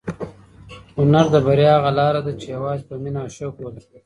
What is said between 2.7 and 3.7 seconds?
په مینه او شوق